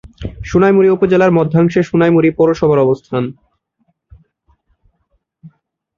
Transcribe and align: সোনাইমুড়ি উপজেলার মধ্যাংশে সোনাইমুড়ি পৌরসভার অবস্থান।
সোনাইমুড়ি 0.45 0.89
উপজেলার 0.91 1.31
মধ্যাংশে 1.37 1.81
সোনাইমুড়ি 1.83 2.29
পৌরসভার 2.37 2.79
অবস্থান। 2.79 3.23